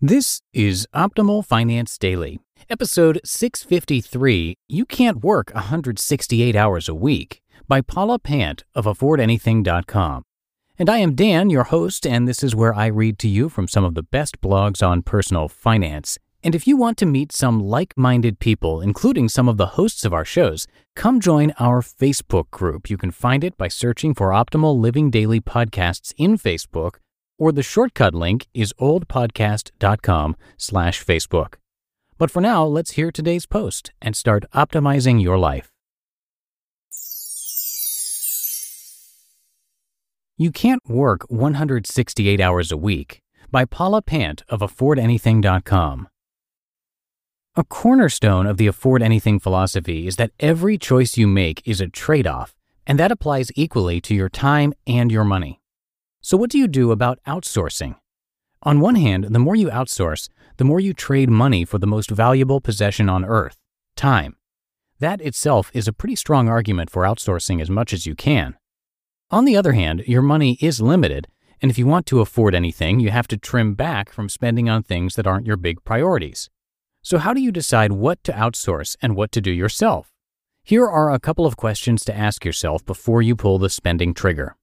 This 0.00 0.42
is 0.52 0.86
Optimal 0.94 1.44
Finance 1.44 1.98
Daily, 1.98 2.38
episode 2.70 3.20
653 3.24 4.54
You 4.68 4.86
Can't 4.86 5.24
Work 5.24 5.50
168 5.54 6.54
Hours 6.54 6.88
a 6.88 6.94
Week 6.94 7.42
by 7.66 7.80
Paula 7.80 8.20
Pant 8.20 8.62
of 8.76 8.84
AffordAnything.com. 8.84 10.22
And 10.78 10.88
I 10.88 10.98
am 10.98 11.16
Dan, 11.16 11.50
your 11.50 11.64
host, 11.64 12.06
and 12.06 12.28
this 12.28 12.44
is 12.44 12.54
where 12.54 12.72
I 12.72 12.86
read 12.86 13.18
to 13.18 13.28
you 13.28 13.48
from 13.48 13.66
some 13.66 13.82
of 13.82 13.96
the 13.96 14.04
best 14.04 14.40
blogs 14.40 14.86
on 14.86 15.02
personal 15.02 15.48
finance. 15.48 16.16
And 16.44 16.54
if 16.54 16.68
you 16.68 16.76
want 16.76 16.96
to 16.98 17.04
meet 17.04 17.32
some 17.32 17.58
like 17.58 17.92
minded 17.96 18.38
people, 18.38 18.80
including 18.80 19.28
some 19.28 19.48
of 19.48 19.56
the 19.56 19.66
hosts 19.66 20.04
of 20.04 20.14
our 20.14 20.24
shows, 20.24 20.68
come 20.94 21.18
join 21.18 21.52
our 21.58 21.82
Facebook 21.82 22.52
group. 22.52 22.88
You 22.88 22.98
can 22.98 23.10
find 23.10 23.42
it 23.42 23.58
by 23.58 23.66
searching 23.66 24.14
for 24.14 24.28
Optimal 24.28 24.78
Living 24.78 25.10
Daily 25.10 25.40
Podcasts 25.40 26.14
in 26.16 26.38
Facebook 26.38 26.98
or 27.38 27.52
the 27.52 27.62
shortcut 27.62 28.14
link 28.14 28.46
is 28.52 28.74
oldpodcast.com 28.74 30.36
slash 30.56 31.04
Facebook. 31.04 31.54
But 32.18 32.30
for 32.30 32.42
now, 32.42 32.64
let's 32.64 32.92
hear 32.92 33.12
today's 33.12 33.46
post 33.46 33.92
and 34.02 34.16
start 34.16 34.44
optimizing 34.52 35.22
your 35.22 35.38
life. 35.38 35.70
You 40.36 40.52
Can't 40.52 40.88
Work 40.88 41.22
168 41.30 42.40
Hours 42.40 42.70
a 42.70 42.76
Week 42.76 43.22
by 43.50 43.64
Paula 43.64 44.02
Pant 44.02 44.42
of 44.48 44.60
AffordAnything.com. 44.60 46.08
A 47.56 47.64
cornerstone 47.64 48.46
of 48.46 48.56
the 48.56 48.68
Afford 48.68 49.02
Anything 49.02 49.40
philosophy 49.40 50.06
is 50.06 50.14
that 50.14 50.30
every 50.38 50.78
choice 50.78 51.16
you 51.16 51.26
make 51.26 51.60
is 51.66 51.80
a 51.80 51.88
trade 51.88 52.26
off, 52.26 52.54
and 52.86 53.00
that 53.00 53.10
applies 53.10 53.50
equally 53.56 54.00
to 54.02 54.14
your 54.14 54.28
time 54.28 54.72
and 54.86 55.10
your 55.10 55.24
money. 55.24 55.57
So, 56.28 56.36
what 56.36 56.50
do 56.50 56.58
you 56.58 56.68
do 56.68 56.90
about 56.90 57.20
outsourcing? 57.26 57.94
On 58.62 58.80
one 58.80 58.96
hand, 58.96 59.28
the 59.30 59.38
more 59.38 59.56
you 59.56 59.70
outsource, 59.70 60.28
the 60.58 60.64
more 60.64 60.78
you 60.78 60.92
trade 60.92 61.30
money 61.30 61.64
for 61.64 61.78
the 61.78 61.86
most 61.86 62.10
valuable 62.10 62.60
possession 62.60 63.08
on 63.08 63.24
earth 63.24 63.56
time. 63.96 64.36
That 64.98 65.22
itself 65.22 65.70
is 65.72 65.88
a 65.88 65.92
pretty 65.94 66.16
strong 66.16 66.46
argument 66.46 66.90
for 66.90 67.04
outsourcing 67.04 67.62
as 67.62 67.70
much 67.70 67.94
as 67.94 68.04
you 68.04 68.14
can. 68.14 68.58
On 69.30 69.46
the 69.46 69.56
other 69.56 69.72
hand, 69.72 70.04
your 70.06 70.20
money 70.20 70.58
is 70.60 70.82
limited, 70.82 71.28
and 71.62 71.70
if 71.70 71.78
you 71.78 71.86
want 71.86 72.04
to 72.08 72.20
afford 72.20 72.54
anything, 72.54 73.00
you 73.00 73.08
have 73.08 73.28
to 73.28 73.38
trim 73.38 73.72
back 73.72 74.12
from 74.12 74.28
spending 74.28 74.68
on 74.68 74.82
things 74.82 75.14
that 75.14 75.26
aren't 75.26 75.46
your 75.46 75.56
big 75.56 75.82
priorities. 75.82 76.50
So, 77.00 77.16
how 77.16 77.32
do 77.32 77.40
you 77.40 77.50
decide 77.50 77.92
what 77.92 78.22
to 78.24 78.32
outsource 78.32 78.96
and 79.00 79.16
what 79.16 79.32
to 79.32 79.40
do 79.40 79.50
yourself? 79.50 80.12
Here 80.62 80.86
are 80.86 81.10
a 81.10 81.18
couple 81.18 81.46
of 81.46 81.56
questions 81.56 82.04
to 82.04 82.14
ask 82.14 82.44
yourself 82.44 82.84
before 82.84 83.22
you 83.22 83.34
pull 83.34 83.58
the 83.58 83.70
spending 83.70 84.12
trigger. 84.12 84.56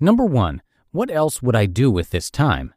Number 0.00 0.24
one, 0.24 0.60
what 0.92 1.10
else 1.10 1.42
would 1.42 1.56
I 1.56 1.66
do 1.66 1.90
with 1.90 2.10
this 2.10 2.30
time? 2.30 2.74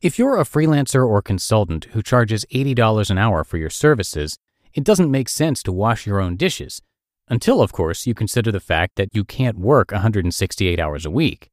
If 0.00 0.18
you're 0.18 0.38
a 0.38 0.44
freelancer 0.44 1.06
or 1.06 1.20
consultant 1.22 1.84
who 1.92 2.02
charges 2.02 2.46
$80 2.52 3.10
an 3.10 3.18
hour 3.18 3.44
for 3.44 3.58
your 3.58 3.70
services, 3.70 4.38
it 4.72 4.84
doesn't 4.84 5.10
make 5.10 5.28
sense 5.28 5.62
to 5.62 5.72
wash 5.72 6.06
your 6.06 6.18
own 6.18 6.36
dishes, 6.36 6.80
until, 7.28 7.60
of 7.60 7.72
course, 7.72 8.06
you 8.06 8.14
consider 8.14 8.50
the 8.50 8.60
fact 8.60 8.96
that 8.96 9.14
you 9.14 9.24
can't 9.24 9.58
work 9.58 9.92
168 9.92 10.80
hours 10.80 11.04
a 11.04 11.10
week. 11.10 11.50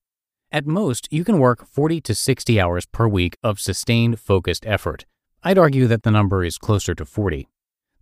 At 0.51 0.65
most, 0.65 1.07
you 1.11 1.23
can 1.25 1.39
work 1.39 1.67
40 1.67 1.99
to 2.01 2.15
60 2.15 2.61
hours 2.61 2.85
per 2.85 3.07
week 3.07 3.37
of 3.43 3.59
sustained, 3.59 4.19
focused 4.19 4.65
effort. 4.65 5.05
I'd 5.43 5.57
argue 5.57 5.87
that 5.87 6.03
the 6.03 6.11
number 6.11 6.43
is 6.43 6.57
closer 6.57 6.95
to 6.95 7.05
40. 7.05 7.49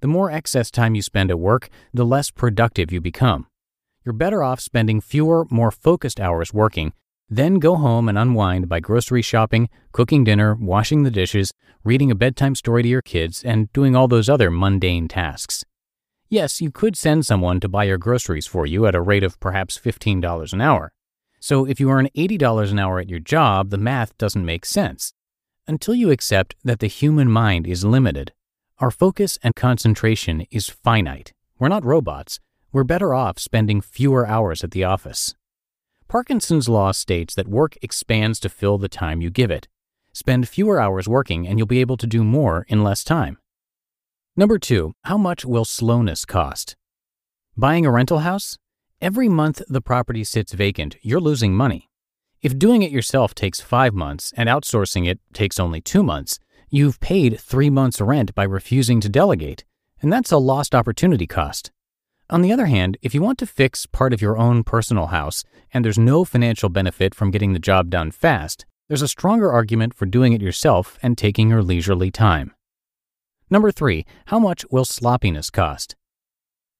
The 0.02 0.08
more 0.08 0.30
excess 0.30 0.70
time 0.70 0.96
you 0.96 1.02
spend 1.02 1.32
at 1.32 1.40
work, 1.40 1.70
the 1.94 2.06
less 2.06 2.30
productive 2.30 2.92
you 2.92 3.02
become 3.02 3.48
you're 4.04 4.14
better 4.14 4.44
off 4.44 4.60
spending 4.60 5.00
fewer, 5.00 5.46
more 5.52 5.70
focused 5.70 6.20
hours 6.20 6.54
working, 6.54 6.94
then 7.32 7.56
go 7.56 7.78
home 7.78 8.08
and 8.08 8.18
unwind 8.18 8.70
by 8.70 8.80
grocery 8.80 9.24
shopping, 9.24 9.70
cooking 9.92 10.24
dinner, 10.24 10.54
washing 10.54 11.02
the 11.02 11.10
dishes, 11.10 11.52
reading 11.84 12.12
a 12.12 12.16
bedtime 12.16 12.54
story 12.54 12.84
to 12.84 12.90
your 12.90 13.02
kids, 13.02 13.44
and 13.44 13.74
doing 13.74 13.96
all 13.96 14.08
those 14.08 14.30
other 14.30 14.52
mundane 14.52 15.08
tasks. 15.08 15.66
Yes, 16.30 16.62
you 16.62 16.70
could 16.70 16.96
send 16.96 17.26
someone 17.26 17.60
to 17.62 17.70
buy 17.70 17.86
your 17.86 17.98
groceries 17.98 18.46
for 18.46 18.68
you 18.68 18.86
at 18.86 18.94
a 18.94 19.02
rate 19.02 19.24
of 19.24 19.40
perhaps 19.40 19.80
$15 19.80 20.54
an 20.54 20.62
hour. 20.62 20.92
So 21.40 21.66
if 21.66 21.80
you 21.80 21.90
earn 21.90 22.10
$80 22.16 22.72
an 22.72 22.78
hour 22.78 23.00
at 23.00 23.10
your 23.10 23.20
job, 23.20 23.70
the 23.70 23.78
math 23.78 24.16
doesn't 24.18 24.46
make 24.46 24.66
sense. 24.66 25.14
Until 25.66 25.96
you 25.96 26.12
accept 26.12 26.56
that 26.64 26.80
the 26.80 26.88
human 26.88 27.32
mind 27.32 27.66
is 27.66 27.84
limited, 27.84 28.34
our 28.78 28.92
focus 28.92 29.40
and 29.42 29.56
concentration 29.56 30.46
is 30.52 30.70
finite. 30.70 31.34
We're 31.58 31.70
not 31.70 31.84
robots 31.84 32.40
we're 32.74 32.86
better 32.86 33.14
off 33.14 33.38
spending 33.38 33.82
fewer 33.82 34.26
hours 34.26 34.64
at 34.64 34.72
the 34.72 34.84
office. 34.84 35.36
Parkinson's 36.12 36.68
law 36.68 36.92
states 36.92 37.34
that 37.36 37.48
work 37.48 37.78
expands 37.82 38.38
to 38.42 38.50
fill 38.50 38.78
the 38.78 38.90
time 38.90 39.22
you 39.22 39.30
give 39.30 39.50
it. 39.50 39.70
Spend 40.12 40.46
fewer 40.46 40.78
hours 40.78 41.08
working 41.08 41.48
and 41.48 41.58
you'll 41.58 41.66
be 41.66 41.80
able 41.80 41.96
to 41.96 42.06
do 42.06 42.22
more 42.22 42.66
in 42.68 42.84
less 42.84 43.06
time. 43.06 43.38
Number 44.36 44.60
two, 44.60 44.92
how 45.06 45.18
much 45.18 45.46
will 45.46 45.64
slowness 45.64 46.26
cost? 46.26 46.76
Buying 47.56 47.86
a 47.86 47.92
rental 47.92 48.20
house? 48.20 48.58
Every 49.00 49.30
month 49.30 49.62
the 49.70 49.80
property 49.80 50.26
sits 50.26 50.52
vacant, 50.52 50.98
you're 51.02 51.22
losing 51.22 51.56
money. 51.56 51.90
If 52.42 52.60
doing 52.60 52.82
it 52.82 52.92
yourself 52.92 53.34
takes 53.34 53.62
five 53.62 53.94
months 53.94 54.34
and 54.36 54.50
outsourcing 54.50 55.08
it 55.08 55.22
takes 55.32 55.62
only 55.62 55.80
two 55.80 56.04
months, 56.04 56.40
you've 56.70 57.00
paid 57.00 57.40
three 57.40 57.70
months' 57.70 58.02
rent 58.02 58.36
by 58.36 58.44
refusing 58.44 59.00
to 59.00 59.08
delegate, 59.08 59.64
and 60.02 60.12
that's 60.12 60.34
a 60.34 60.38
lost 60.38 60.76
opportunity 60.76 61.26
cost. 61.26 61.72
On 62.32 62.42
the 62.42 62.54
other 62.54 62.68
hand, 62.68 62.98
if 63.02 63.14
you 63.14 63.22
want 63.22 63.38
to 63.40 63.46
fix 63.46 63.86
part 63.86 64.14
of 64.14 64.22
your 64.22 64.38
own 64.38 64.64
personal 64.64 65.08
house 65.08 65.44
and 65.74 65.84
there's 65.84 66.00
no 66.00 66.24
financial 66.24 66.70
benefit 66.70 67.14
from 67.14 67.30
getting 67.30 67.52
the 67.52 67.60
job 67.60 67.90
done 67.90 68.10
fast, 68.10 68.66
there's 68.88 69.02
a 69.02 69.08
stronger 69.10 69.52
argument 69.52 69.94
for 69.94 70.06
doing 70.06 70.32
it 70.32 70.42
yourself 70.42 70.98
and 71.04 71.18
taking 71.18 71.50
your 71.50 71.62
leisurely 71.62 72.10
time. 72.10 72.54
Number 73.50 73.70
three, 73.70 74.06
how 74.28 74.40
much 74.40 74.66
will 74.72 74.86
sloppiness 74.86 75.50
cost? 75.50 75.98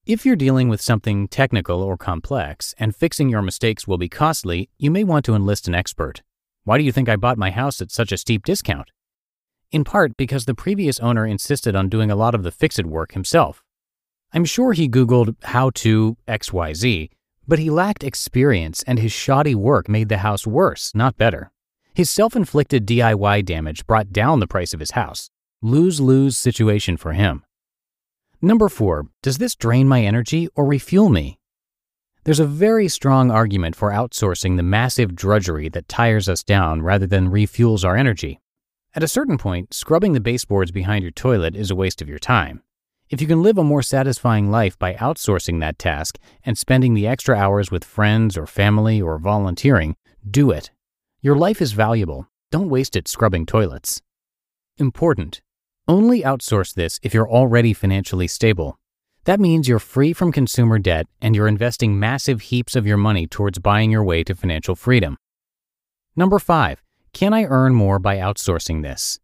If 0.06 0.24
you're 0.24 0.36
dealing 0.36 0.70
with 0.70 0.80
something 0.80 1.28
technical 1.28 1.82
or 1.82 1.98
complex 1.98 2.74
and 2.78 2.96
fixing 2.96 3.28
your 3.28 3.42
mistakes 3.42 3.86
will 3.86 3.98
be 3.98 4.08
costly, 4.08 4.70
you 4.78 4.90
may 4.90 5.04
want 5.04 5.26
to 5.26 5.34
enlist 5.34 5.68
an 5.68 5.74
expert. 5.74 6.22
Why 6.64 6.78
do 6.78 6.84
you 6.84 6.92
think 6.92 7.10
I 7.10 7.16
bought 7.16 7.36
my 7.36 7.50
house 7.50 7.82
at 7.82 7.90
such 7.90 8.10
a 8.10 8.16
steep 8.16 8.46
discount? 8.46 8.90
In 9.70 9.84
part 9.84 10.16
because 10.16 10.46
the 10.46 10.54
previous 10.54 10.98
owner 11.00 11.26
insisted 11.26 11.76
on 11.76 11.90
doing 11.90 12.10
a 12.10 12.16
lot 12.16 12.34
of 12.34 12.42
the 12.42 12.50
fix 12.50 12.78
it 12.78 12.86
work 12.86 13.12
himself. 13.12 13.62
I'm 14.34 14.46
sure 14.46 14.72
he 14.72 14.88
Googled 14.88 15.36
how 15.42 15.70
to 15.70 16.16
XYZ, 16.26 17.10
but 17.46 17.58
he 17.58 17.68
lacked 17.68 18.02
experience 18.02 18.82
and 18.86 18.98
his 18.98 19.12
shoddy 19.12 19.54
work 19.54 19.88
made 19.88 20.08
the 20.08 20.18
house 20.18 20.46
worse, 20.46 20.94
not 20.94 21.18
better. 21.18 21.50
His 21.94 22.10
self 22.10 22.34
inflicted 22.34 22.86
DIY 22.86 23.44
damage 23.44 23.86
brought 23.86 24.10
down 24.10 24.40
the 24.40 24.46
price 24.46 24.72
of 24.72 24.80
his 24.80 24.92
house. 24.92 25.28
Lose 25.60 26.00
lose 26.00 26.38
situation 26.38 26.96
for 26.96 27.12
him. 27.12 27.44
Number 28.40 28.70
four, 28.70 29.06
does 29.22 29.36
this 29.36 29.54
drain 29.54 29.86
my 29.86 30.02
energy 30.02 30.48
or 30.56 30.64
refuel 30.64 31.10
me? 31.10 31.38
There's 32.24 32.40
a 32.40 32.46
very 32.46 32.88
strong 32.88 33.30
argument 33.30 33.76
for 33.76 33.90
outsourcing 33.90 34.56
the 34.56 34.62
massive 34.62 35.14
drudgery 35.14 35.68
that 35.68 35.88
tires 35.88 36.28
us 36.28 36.42
down 36.42 36.80
rather 36.80 37.06
than 37.06 37.30
refuels 37.30 37.84
our 37.84 37.96
energy. 37.96 38.40
At 38.94 39.02
a 39.02 39.08
certain 39.08 39.36
point, 39.36 39.74
scrubbing 39.74 40.14
the 40.14 40.20
baseboards 40.20 40.70
behind 40.70 41.02
your 41.02 41.12
toilet 41.12 41.54
is 41.54 41.70
a 41.70 41.76
waste 41.76 42.00
of 42.00 42.08
your 42.08 42.18
time. 42.18 42.62
If 43.12 43.20
you 43.20 43.26
can 43.26 43.42
live 43.42 43.58
a 43.58 43.62
more 43.62 43.82
satisfying 43.82 44.50
life 44.50 44.78
by 44.78 44.94
outsourcing 44.94 45.60
that 45.60 45.78
task 45.78 46.18
and 46.46 46.56
spending 46.56 46.94
the 46.94 47.06
extra 47.06 47.36
hours 47.36 47.70
with 47.70 47.84
friends 47.84 48.38
or 48.38 48.46
family 48.46 49.02
or 49.02 49.18
volunteering, 49.18 49.96
do 50.28 50.50
it. 50.50 50.70
Your 51.20 51.36
life 51.36 51.60
is 51.60 51.72
valuable. 51.72 52.26
Don't 52.50 52.70
waste 52.70 52.96
it 52.96 53.06
scrubbing 53.06 53.44
toilets. 53.44 54.00
Important. 54.78 55.42
Only 55.86 56.22
outsource 56.22 56.72
this 56.72 56.98
if 57.02 57.12
you're 57.12 57.30
already 57.30 57.74
financially 57.74 58.28
stable. 58.28 58.78
That 59.24 59.40
means 59.40 59.68
you're 59.68 59.78
free 59.78 60.14
from 60.14 60.32
consumer 60.32 60.78
debt 60.78 61.06
and 61.20 61.36
you're 61.36 61.48
investing 61.48 62.00
massive 62.00 62.40
heaps 62.40 62.74
of 62.74 62.86
your 62.86 62.96
money 62.96 63.26
towards 63.26 63.58
buying 63.58 63.90
your 63.90 64.02
way 64.02 64.24
to 64.24 64.34
financial 64.34 64.74
freedom. 64.74 65.18
Number 66.16 66.38
five, 66.38 66.82
can 67.12 67.34
I 67.34 67.44
earn 67.44 67.74
more 67.74 67.98
by 67.98 68.16
outsourcing 68.16 68.82
this? 68.82 69.20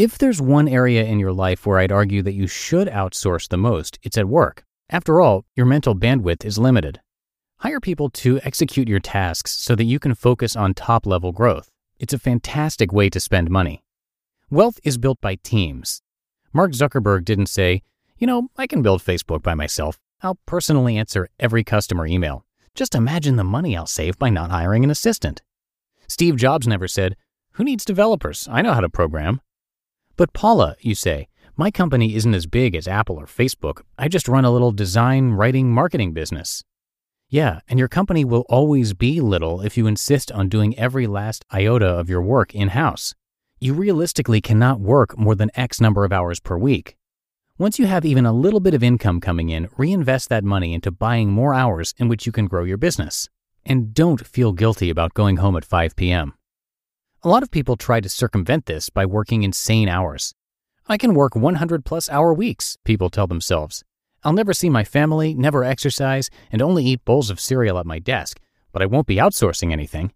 If 0.00 0.16
there's 0.16 0.40
one 0.40 0.66
area 0.66 1.04
in 1.04 1.20
your 1.20 1.34
life 1.34 1.66
where 1.66 1.78
I'd 1.78 1.92
argue 1.92 2.22
that 2.22 2.32
you 2.32 2.46
should 2.46 2.88
outsource 2.88 3.46
the 3.46 3.58
most, 3.58 3.98
it's 4.02 4.16
at 4.16 4.30
work. 4.30 4.64
After 4.88 5.20
all, 5.20 5.44
your 5.54 5.66
mental 5.66 5.94
bandwidth 5.94 6.42
is 6.42 6.56
limited. 6.56 7.02
Hire 7.58 7.80
people 7.80 8.08
to 8.24 8.40
execute 8.42 8.88
your 8.88 8.98
tasks 8.98 9.50
so 9.50 9.74
that 9.74 9.84
you 9.84 9.98
can 9.98 10.14
focus 10.14 10.56
on 10.56 10.72
top 10.72 11.04
level 11.04 11.32
growth. 11.32 11.70
It's 11.98 12.14
a 12.14 12.18
fantastic 12.18 12.94
way 12.94 13.10
to 13.10 13.20
spend 13.20 13.50
money. 13.50 13.82
Wealth 14.48 14.80
is 14.84 14.96
built 14.96 15.20
by 15.20 15.34
teams. 15.34 16.00
Mark 16.54 16.72
Zuckerberg 16.72 17.26
didn't 17.26 17.50
say, 17.50 17.82
you 18.16 18.26
know, 18.26 18.48
I 18.56 18.66
can 18.66 18.80
build 18.80 19.02
Facebook 19.02 19.42
by 19.42 19.52
myself. 19.52 19.98
I'll 20.22 20.38
personally 20.46 20.96
answer 20.96 21.28
every 21.38 21.62
customer 21.62 22.06
email. 22.06 22.46
Just 22.74 22.94
imagine 22.94 23.36
the 23.36 23.44
money 23.44 23.76
I'll 23.76 23.84
save 23.84 24.18
by 24.18 24.30
not 24.30 24.50
hiring 24.50 24.82
an 24.82 24.90
assistant. 24.90 25.42
Steve 26.08 26.36
Jobs 26.36 26.66
never 26.66 26.88
said, 26.88 27.16
Who 27.56 27.64
needs 27.64 27.84
developers? 27.84 28.48
I 28.50 28.62
know 28.62 28.72
how 28.72 28.80
to 28.80 28.88
program. 28.88 29.42
But 30.20 30.34
Paula, 30.34 30.76
you 30.80 30.94
say, 30.94 31.28
my 31.56 31.70
company 31.70 32.14
isn't 32.14 32.34
as 32.34 32.44
big 32.44 32.74
as 32.74 32.86
Apple 32.86 33.16
or 33.16 33.24
Facebook. 33.24 33.80
I 33.96 34.06
just 34.06 34.28
run 34.28 34.44
a 34.44 34.50
little 34.50 34.70
design, 34.70 35.30
writing, 35.30 35.72
marketing 35.72 36.12
business. 36.12 36.62
Yeah, 37.30 37.60
and 37.68 37.78
your 37.78 37.88
company 37.88 38.22
will 38.26 38.44
always 38.50 38.92
be 38.92 39.22
little 39.22 39.62
if 39.62 39.78
you 39.78 39.86
insist 39.86 40.30
on 40.30 40.50
doing 40.50 40.78
every 40.78 41.06
last 41.06 41.46
iota 41.50 41.86
of 41.86 42.10
your 42.10 42.20
work 42.20 42.54
in 42.54 42.68
house. 42.68 43.14
you 43.60 43.72
realistically 43.72 44.42
cannot 44.42 44.78
work 44.78 45.16
more 45.16 45.34
than 45.34 45.50
X 45.54 45.80
number 45.80 46.04
of 46.04 46.12
hours 46.12 46.38
per 46.38 46.58
week. 46.58 46.98
Once 47.56 47.78
you 47.78 47.86
have 47.86 48.04
even 48.04 48.26
a 48.26 48.32
little 48.44 48.60
bit 48.60 48.74
of 48.74 48.82
income 48.82 49.22
coming 49.22 49.48
in, 49.48 49.70
reinvest 49.78 50.28
that 50.28 50.44
money 50.44 50.74
into 50.74 50.90
buying 50.90 51.30
more 51.30 51.54
hours 51.54 51.94
in 51.96 52.08
which 52.08 52.26
you 52.26 52.32
can 52.32 52.46
grow 52.46 52.64
your 52.64 52.76
business. 52.76 53.30
And 53.64 53.94
don't 53.94 54.26
feel 54.26 54.52
guilty 54.52 54.90
about 54.90 55.14
going 55.14 55.38
home 55.38 55.56
at 55.56 55.64
5 55.64 55.96
p.m. 55.96 56.34
A 57.22 57.28
lot 57.28 57.42
of 57.42 57.50
people 57.50 57.76
try 57.76 58.00
to 58.00 58.08
circumvent 58.08 58.64
this 58.64 58.88
by 58.88 59.04
working 59.04 59.42
insane 59.42 59.90
hours. 59.90 60.32
I 60.88 60.96
can 60.96 61.12
work 61.12 61.36
100 61.36 61.84
plus 61.84 62.08
hour 62.08 62.32
weeks, 62.32 62.78
people 62.82 63.10
tell 63.10 63.26
themselves. 63.26 63.84
I'll 64.24 64.32
never 64.32 64.54
see 64.54 64.70
my 64.70 64.84
family, 64.84 65.34
never 65.34 65.62
exercise, 65.62 66.30
and 66.50 66.62
only 66.62 66.82
eat 66.86 67.04
bowls 67.04 67.28
of 67.28 67.38
cereal 67.38 67.78
at 67.78 67.84
my 67.84 67.98
desk, 67.98 68.40
but 68.72 68.80
I 68.80 68.86
won't 68.86 69.06
be 69.06 69.16
outsourcing 69.16 69.70
anything. 69.70 70.14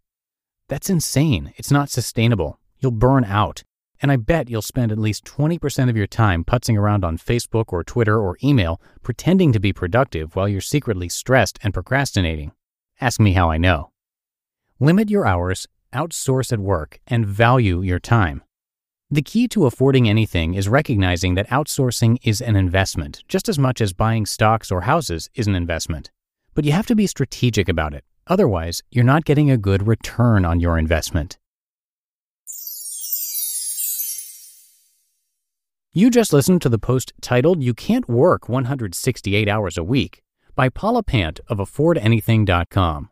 That's 0.69 0.89
insane. 0.89 1.53
It's 1.57 1.71
not 1.71 1.91
sustainable. 1.91 2.59
You'll 2.79 2.93
burn 2.93 3.25
out. 3.27 3.65
And 4.01 4.11
I 4.11 4.17
bet 4.17 4.49
you'll 4.49 4.63
spend 4.63 4.91
at 4.91 4.97
least 4.97 5.27
20% 5.27 5.91
of 5.91 5.99
your 5.99 6.07
time 6.07 6.43
putzing 6.43 6.79
around 6.79 7.05
on 7.05 7.19
Facebook 7.19 7.67
or 7.69 7.85
Twitter 7.85 8.19
or 8.19 8.39
email 8.43 8.81
pretending 9.03 9.53
to 9.53 9.61
be 9.61 9.75
productive 9.75 10.35
while 10.35 10.49
you're 10.49 10.63
secretly 10.63 11.11
stressed 11.11 11.59
and 11.63 11.75
procrastinating. 11.75 12.53
Ask 12.99 13.21
me 13.21 13.35
how 13.35 13.51
I 13.51 13.59
know. 13.59 13.91
Limit 14.81 15.11
your 15.11 15.27
hours, 15.27 15.69
outsource 15.95 16.53
at 16.53 16.59
work, 16.59 17.01
and 17.07 17.27
value 17.27 17.81
your 17.81 17.99
time. 17.99 18.43
The 19.11 19.23
key 19.23 19.49
to 19.49 19.67
affording 19.67 20.09
anything 20.09 20.55
is 20.55 20.69
recognizing 20.69 21.35
that 21.35 21.49
outsourcing 21.49 22.19
is 22.23 22.41
an 22.41 22.57
investment, 22.57 23.23
just 23.29 23.49
as 23.49 23.59
much 23.59 23.81
as 23.81 23.93
buying 23.93 24.27
stocks 24.27 24.71
or 24.71 24.83
houses 24.83 25.31
is 25.35 25.47
an 25.47 25.55
investment. 25.55 26.11
But 26.55 26.65
you 26.65 26.73
have 26.73 26.87
to 26.87 26.97
be 26.97 27.07
strategic 27.07 27.69
about 27.69 27.95
it. 27.95 28.05
Otherwise, 28.27 28.83
you're 28.91 29.05
not 29.05 29.25
getting 29.25 29.51
a 29.51 29.57
good 29.57 29.87
return 29.87 30.45
on 30.45 30.61
your 30.61 30.79
investment. 30.79 31.39
You 35.93 36.11
just 36.11 36.33
listened 36.33 36.61
to 36.63 36.69
the 36.69 36.79
post 36.79 37.13
titled 37.21 37.63
You 37.63 37.73
Can't 37.73 38.09
Work 38.09 38.49
168 38.49 39.49
Hours 39.49 39.79
a 39.79 39.85
Week 39.85 40.25
by 40.57 40.69
Paula 40.69 41.05
Pant 41.05 41.39
of 41.47 41.59
AffordAnything.com. 41.59 43.11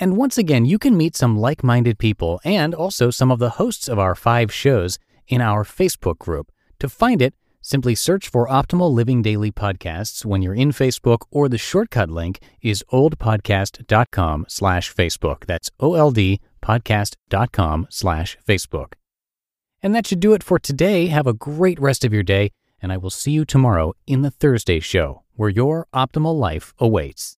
And 0.00 0.16
once 0.16 0.38
again, 0.38 0.64
you 0.64 0.78
can 0.78 0.96
meet 0.96 1.16
some 1.16 1.38
like 1.38 1.64
minded 1.64 1.98
people 1.98 2.40
and 2.44 2.74
also 2.74 3.10
some 3.10 3.30
of 3.30 3.40
the 3.40 3.50
hosts 3.50 3.88
of 3.88 3.98
our 3.98 4.14
five 4.14 4.52
shows 4.52 4.98
in 5.26 5.40
our 5.40 5.64
Facebook 5.64 6.18
group. 6.18 6.52
To 6.78 6.88
find 6.88 7.20
it, 7.20 7.34
simply 7.60 7.94
search 7.94 8.28
for 8.28 8.46
Optimal 8.46 8.92
Living 8.92 9.22
Daily 9.22 9.50
Podcasts 9.50 10.24
when 10.24 10.40
you're 10.40 10.54
in 10.54 10.70
Facebook, 10.70 11.22
or 11.30 11.48
the 11.48 11.58
shortcut 11.58 12.10
link 12.10 12.38
is 12.62 12.84
oldpodcast.com 12.92 14.46
slash 14.48 14.94
Facebook. 14.94 15.44
That's 15.46 15.70
O-L-D 15.80 16.40
podcast.com 16.62 17.88
slash 17.90 18.38
Facebook. 18.46 18.92
And 19.82 19.94
that 19.94 20.06
should 20.06 20.20
do 20.20 20.32
it 20.32 20.42
for 20.42 20.58
today. 20.58 21.06
Have 21.08 21.26
a 21.26 21.32
great 21.32 21.80
rest 21.80 22.04
of 22.04 22.12
your 22.12 22.22
day, 22.22 22.52
and 22.80 22.92
I 22.92 22.96
will 22.96 23.10
see 23.10 23.32
you 23.32 23.44
tomorrow 23.44 23.94
in 24.06 24.22
the 24.22 24.30
Thursday 24.30 24.80
show, 24.80 25.22
where 25.34 25.50
your 25.50 25.86
optimal 25.92 26.38
life 26.38 26.72
awaits. 26.78 27.36